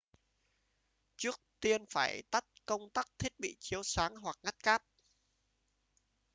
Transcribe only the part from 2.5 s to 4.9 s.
công tắc thiết bị chiếu sáng hoặc ngắt cáp